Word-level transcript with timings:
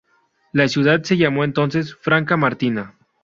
La 0.51 0.67
ciudad 0.67 1.03
se 1.03 1.15
llamó 1.15 1.43
entonces 1.43 1.93
Franca 1.95 2.35
Martina. 2.35 2.95